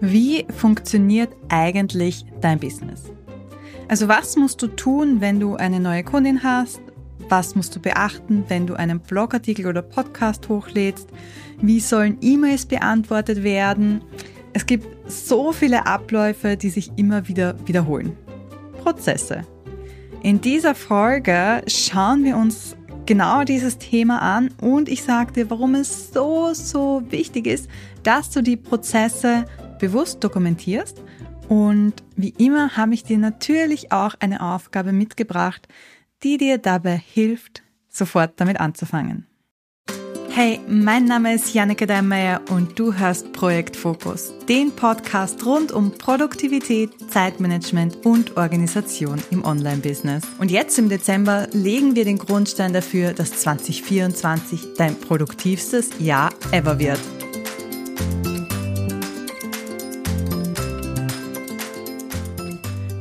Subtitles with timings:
[0.00, 3.04] Wie funktioniert eigentlich dein Business?
[3.88, 6.80] Also was musst du tun, wenn du eine neue Kundin hast?
[7.30, 11.08] Was musst du beachten, wenn du einen Blogartikel oder Podcast hochlädst?
[11.62, 14.02] Wie sollen E-Mails beantwortet werden?
[14.52, 18.16] Es gibt so viele Abläufe, die sich immer wieder wiederholen.
[18.82, 19.46] Prozesse.
[20.22, 22.76] In dieser Folge schauen wir uns
[23.06, 27.68] genau dieses Thema an und ich sage dir, warum es so, so wichtig ist,
[28.02, 29.46] dass du die Prozesse
[29.78, 31.02] bewusst dokumentierst.
[31.48, 35.68] Und wie immer habe ich dir natürlich auch eine Aufgabe mitgebracht,
[36.22, 39.26] die dir dabei hilft, sofort damit anzufangen.
[40.36, 45.92] Hey, mein Name ist Janneke Deinmeier und du hörst Projekt Fokus, den Podcast rund um
[45.92, 50.24] Produktivität, Zeitmanagement und Organisation im Online-Business.
[50.38, 56.78] Und jetzt im Dezember legen wir den Grundstein dafür, dass 2024 dein produktivstes Jahr ever
[56.78, 57.00] wird.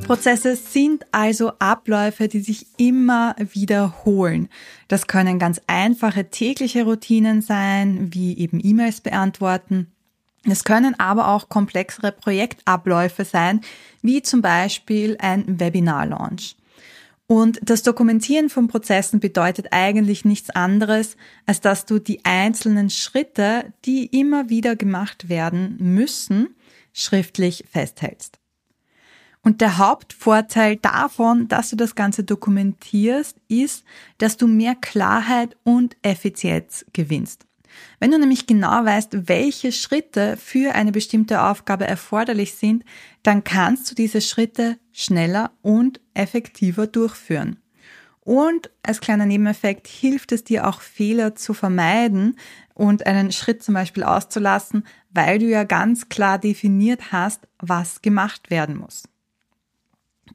[0.06, 4.50] Prozesse sind also Abläufe, die sich immer wiederholen.
[4.88, 9.92] Das können ganz einfache tägliche Routinen sein, wie eben E-Mails beantworten.
[10.48, 13.62] Es können aber auch komplexere Projektabläufe sein,
[14.04, 16.56] wie zum Beispiel ein Webinar-Launch.
[17.26, 21.18] Und das Dokumentieren von Prozessen bedeutet eigentlich nichts anderes,
[21.48, 26.56] als dass du die einzelnen Schritte, die immer wieder gemacht werden müssen,
[26.94, 28.40] schriftlich festhältst.
[29.46, 33.86] Und der Hauptvorteil davon, dass du das Ganze dokumentierst, ist,
[34.18, 37.46] dass du mehr Klarheit und Effizienz gewinnst.
[38.00, 42.86] Wenn du nämlich genau weißt, welche Schritte für eine bestimmte Aufgabe erforderlich sind,
[43.22, 47.60] dann kannst du diese Schritte schneller und effektiver durchführen.
[48.22, 52.36] Und als kleiner Nebeneffekt hilft es dir auch Fehler zu vermeiden
[52.74, 58.50] und einen Schritt zum Beispiel auszulassen, weil du ja ganz klar definiert hast, was gemacht
[58.50, 59.04] werden muss.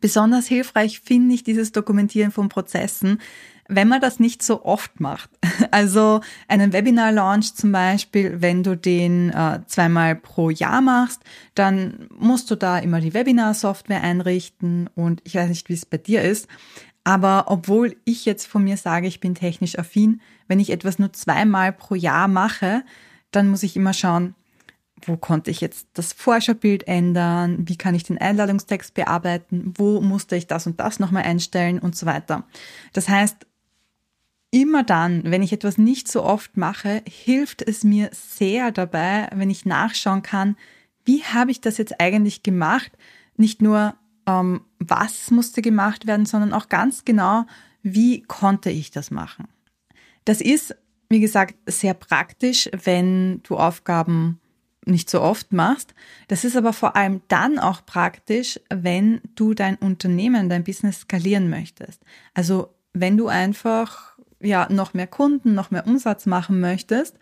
[0.00, 3.20] Besonders hilfreich finde ich dieses Dokumentieren von Prozessen,
[3.68, 5.30] wenn man das nicht so oft macht.
[5.72, 11.22] Also einen Webinar-Launch zum Beispiel, wenn du den äh, zweimal pro Jahr machst,
[11.54, 15.98] dann musst du da immer die Webinar-Software einrichten und ich weiß nicht, wie es bei
[15.98, 16.48] dir ist.
[17.04, 21.12] Aber obwohl ich jetzt von mir sage, ich bin technisch affin, wenn ich etwas nur
[21.12, 22.82] zweimal pro Jahr mache,
[23.30, 24.34] dann muss ich immer schauen,
[25.06, 30.36] wo konnte ich jetzt das Vorschaubild ändern, wie kann ich den Einladungstext bearbeiten, wo musste
[30.36, 32.44] ich das und das nochmal einstellen und so weiter.
[32.92, 33.46] Das heißt,
[34.50, 39.50] immer dann, wenn ich etwas nicht so oft mache, hilft es mir sehr dabei, wenn
[39.50, 40.56] ich nachschauen kann,
[41.04, 42.92] wie habe ich das jetzt eigentlich gemacht?
[43.36, 43.94] Nicht nur,
[44.26, 47.46] ähm, was musste gemacht werden, sondern auch ganz genau,
[47.82, 49.48] wie konnte ich das machen.
[50.24, 50.76] Das ist,
[51.08, 54.39] wie gesagt, sehr praktisch, wenn du Aufgaben
[54.90, 55.94] nicht so oft machst.
[56.28, 61.48] Das ist aber vor allem dann auch praktisch, wenn du dein Unternehmen, dein Business skalieren
[61.48, 62.02] möchtest.
[62.34, 67.16] Also wenn du einfach ja noch mehr Kunden, noch mehr Umsatz machen möchtest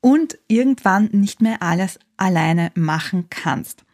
[0.00, 3.84] und irgendwann nicht mehr alles alleine machen kannst.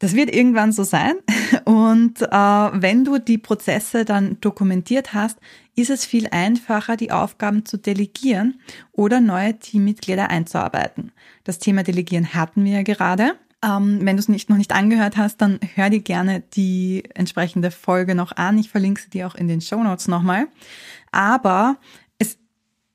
[0.00, 1.14] Das wird irgendwann so sein.
[1.64, 5.38] Und äh, wenn du die Prozesse dann dokumentiert hast,
[5.76, 8.60] ist es viel einfacher, die Aufgaben zu delegieren
[8.92, 11.12] oder neue Teammitglieder einzuarbeiten.
[11.44, 13.36] Das Thema Delegieren hatten wir ja gerade.
[13.62, 17.70] Ähm, wenn du es nicht, noch nicht angehört hast, dann hör dir gerne die entsprechende
[17.70, 18.58] Folge noch an.
[18.58, 20.48] Ich verlinke sie dir auch in den Show Notes nochmal.
[21.12, 21.76] Aber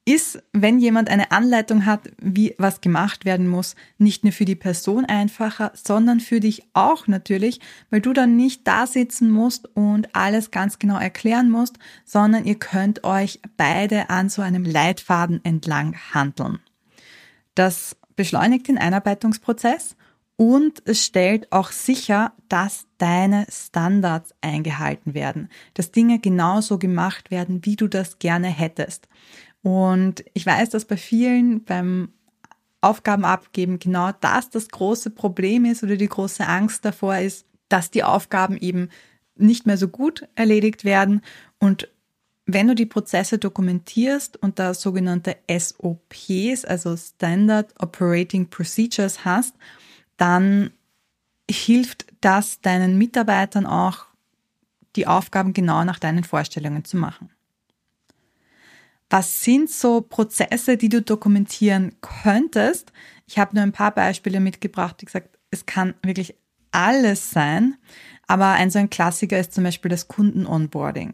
[0.06, 4.56] ist, wenn jemand eine Anleitung hat, wie was gemacht werden muss, nicht nur für die
[4.56, 10.16] Person einfacher, sondern für dich auch natürlich, weil du dann nicht da sitzen musst und
[10.16, 15.96] alles ganz genau erklären musst, sondern ihr könnt euch beide an so einem Leitfaden entlang
[16.14, 16.60] handeln.
[17.56, 19.96] Das beschleunigt den Einarbeitungsprozess
[20.38, 27.66] und es stellt auch sicher, dass deine Standards eingehalten werden, dass Dinge genauso gemacht werden,
[27.66, 29.08] wie du das gerne hättest.
[29.66, 32.10] Und ich weiß, dass bei vielen beim
[32.82, 37.90] Aufgaben abgeben genau das das große Problem ist oder die große Angst davor ist, dass
[37.90, 38.90] die Aufgaben eben
[39.36, 41.22] nicht mehr so gut erledigt werden.
[41.58, 41.90] Und
[42.46, 49.56] wenn du die Prozesse dokumentierst und da sogenannte SOPs, also Standard Operating Procedures hast,
[50.18, 50.70] dann
[51.50, 54.06] hilft das deinen Mitarbeitern auch,
[54.96, 57.32] die Aufgaben genau nach deinen Vorstellungen zu machen.
[59.18, 62.92] Was sind so Prozesse, die du dokumentieren könntest?
[63.26, 64.98] Ich habe nur ein paar Beispiele mitgebracht.
[65.00, 66.36] Wie gesagt, es kann wirklich
[66.72, 67.78] alles sein.
[68.28, 71.14] Aber ein so ein Klassiker ist zum Beispiel das Kunden-Onboarding.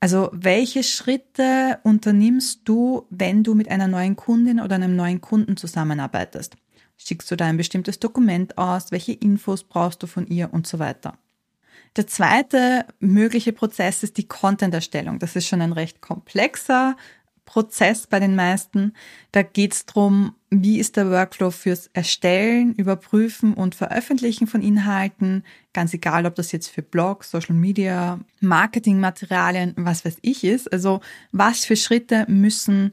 [0.00, 5.56] Also welche Schritte unternimmst du, wenn du mit einer neuen Kundin oder einem neuen Kunden
[5.56, 6.56] zusammenarbeitest?
[6.96, 8.90] Schickst du da ein bestimmtes Dokument aus?
[8.90, 11.16] Welche Infos brauchst du von ihr und so weiter?
[11.94, 15.20] Der zweite mögliche Prozess ist die Content-Erstellung.
[15.20, 16.96] Das ist schon ein recht komplexer
[17.46, 18.92] Prozess bei den meisten.
[19.32, 25.44] Da geht es darum, wie ist der Workflow fürs Erstellen, Überprüfen und Veröffentlichen von Inhalten,
[25.72, 30.70] ganz egal, ob das jetzt für Blogs, Social Media, Marketingmaterialien, was weiß ich ist.
[30.70, 31.00] Also
[31.32, 32.92] was für Schritte müssen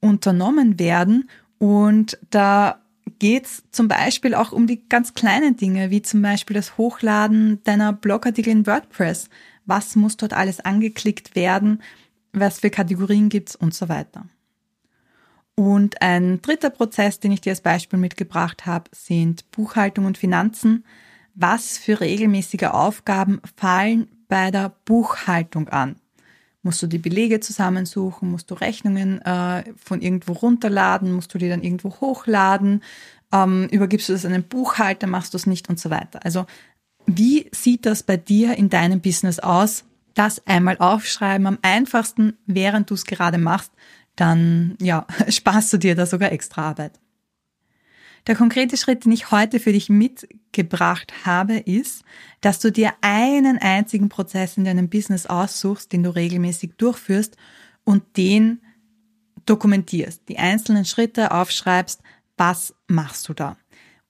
[0.00, 1.30] unternommen werden.
[1.58, 2.80] Und da
[3.18, 7.62] geht es zum Beispiel auch um die ganz kleinen Dinge, wie zum Beispiel das Hochladen
[7.64, 9.28] deiner Blogartikel in WordPress.
[9.66, 11.82] Was muss dort alles angeklickt werden?
[12.32, 14.26] Was für Kategorien gibt's und so weiter.
[15.54, 20.84] Und ein dritter Prozess, den ich dir als Beispiel mitgebracht habe, sind Buchhaltung und Finanzen.
[21.34, 25.96] Was für regelmäßige Aufgaben fallen bei der Buchhaltung an?
[26.62, 28.30] Musst du die Belege zusammensuchen?
[28.30, 31.12] Musst du Rechnungen äh, von irgendwo runterladen?
[31.12, 32.82] Musst du die dann irgendwo hochladen?
[33.32, 35.06] Ähm, übergibst du das einem Buchhalter?
[35.06, 36.24] Machst du es nicht und so weiter?
[36.24, 36.46] Also
[37.06, 39.84] wie sieht das bei dir in deinem Business aus?
[40.14, 43.72] Das einmal aufschreiben, am einfachsten, während du es gerade machst,
[44.16, 47.00] dann ja, sparst du dir da sogar extra Arbeit.
[48.26, 52.02] Der konkrete Schritt, den ich heute für dich mitgebracht habe, ist,
[52.42, 57.36] dass du dir einen einzigen Prozess in deinem Business aussuchst, den du regelmäßig durchführst
[57.84, 58.60] und den
[59.46, 62.02] dokumentierst, die einzelnen Schritte aufschreibst,
[62.36, 63.56] was machst du da.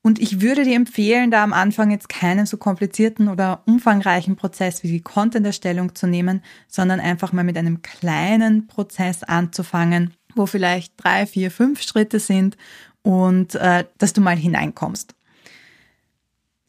[0.03, 4.83] Und ich würde dir empfehlen, da am Anfang jetzt keinen so komplizierten oder umfangreichen Prozess
[4.83, 10.95] wie die Content-Erstellung zu nehmen, sondern einfach mal mit einem kleinen Prozess anzufangen, wo vielleicht
[10.97, 12.57] drei, vier, fünf Schritte sind
[13.03, 15.15] und äh, dass du mal hineinkommst.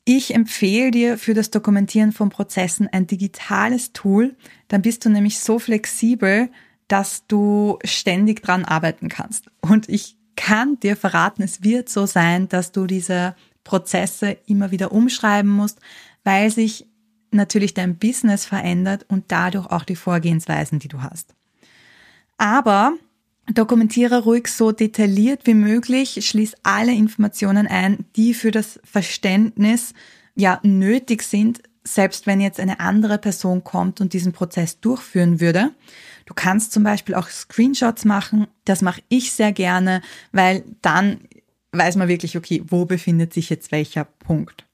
[0.04, 4.36] Ich empfehle dir für das Dokumentieren von Prozessen ein digitales Tool.
[4.68, 6.50] Dann bist du nämlich so flexibel,
[6.88, 9.46] dass du ständig dran arbeiten kannst.
[9.62, 14.92] Und ich kann dir verraten, es wird so sein, dass du diese Prozesse immer wieder
[14.92, 15.80] umschreiben musst,
[16.24, 16.88] weil sich
[17.32, 21.34] natürlich dein Business verändert und dadurch auch die Vorgehensweisen, die du hast.
[22.38, 22.94] Aber
[23.48, 29.94] Dokumentiere ruhig so detailliert wie möglich, schließ alle Informationen ein, die für das Verständnis
[30.36, 35.72] ja nötig sind, selbst wenn jetzt eine andere Person kommt und diesen Prozess durchführen würde.
[36.26, 38.48] Du kannst zum Beispiel auch Screenshots machen.
[38.66, 40.02] Das mache ich sehr gerne,
[40.32, 41.22] weil dann
[41.72, 44.66] weiß man wirklich, okay, wo befindet sich jetzt welcher Punkt.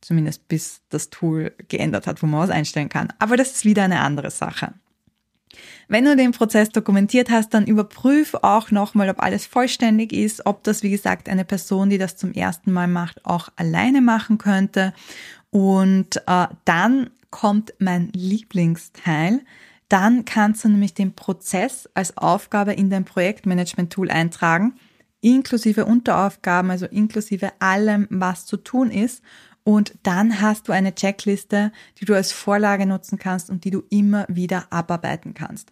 [0.00, 3.12] Zumindest bis das Tool geändert hat, wo man was einstellen kann.
[3.18, 4.74] Aber das ist wieder eine andere Sache.
[5.88, 10.62] Wenn du den Prozess dokumentiert hast, dann überprüf auch nochmal, ob alles vollständig ist, ob
[10.62, 14.94] das, wie gesagt, eine Person, die das zum ersten Mal macht, auch alleine machen könnte.
[15.50, 19.40] Und äh, dann kommt mein Lieblingsteil.
[19.88, 24.74] Dann kannst du nämlich den Prozess als Aufgabe in dein Projektmanagement-Tool eintragen,
[25.20, 29.22] inklusive Unteraufgaben, also inklusive allem, was zu tun ist.
[29.62, 33.82] Und dann hast du eine Checkliste, die du als Vorlage nutzen kannst und die du
[33.90, 35.70] immer wieder abarbeiten kannst.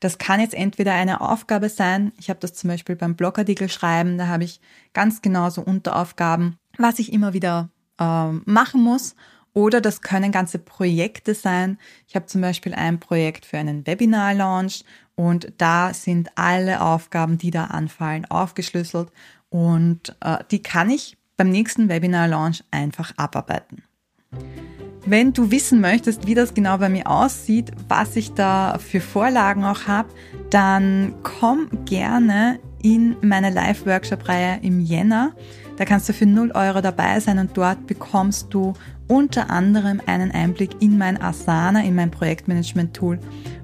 [0.00, 2.12] Das kann jetzt entweder eine Aufgabe sein.
[2.18, 4.18] Ich habe das zum Beispiel beim Blogartikel schreiben.
[4.18, 4.60] Da habe ich
[4.92, 9.14] ganz genauso Unteraufgaben, was ich immer wieder äh, machen muss.
[9.54, 11.78] Oder das können ganze Projekte sein.
[12.06, 14.84] Ich habe zum Beispiel ein Projekt für einen Webinar-Launch
[15.16, 19.10] und da sind alle Aufgaben, die da anfallen, aufgeschlüsselt
[19.50, 23.82] und äh, die kann ich beim nächsten Webinar-Launch einfach abarbeiten.
[25.06, 29.64] Wenn du wissen möchtest, wie das genau bei mir aussieht, was ich da für Vorlagen
[29.64, 30.10] auch habe,
[30.50, 35.32] dann komm gerne in meine Live-Workshop-Reihe im Jänner.
[35.78, 38.74] Da kannst du für 0 Euro dabei sein und dort bekommst du
[39.06, 43.20] unter anderem einen Einblick in mein Asana, in mein Projektmanagement-Tool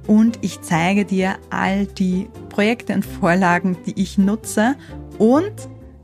[0.06, 4.76] und ich zeige dir all die Projekte und Vorlagen, die ich nutze
[5.18, 5.52] und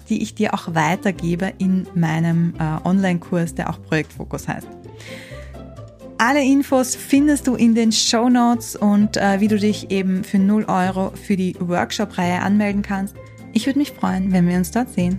[0.09, 4.67] die ich dir auch weitergebe in meinem äh, Online-Kurs, der auch Projektfokus heißt.
[6.19, 10.39] Alle Infos findest du in den Show Notes und äh, wie du dich eben für
[10.39, 13.15] 0 Euro für die Workshop-Reihe anmelden kannst.
[13.53, 15.19] Ich würde mich freuen, wenn wir uns dort sehen.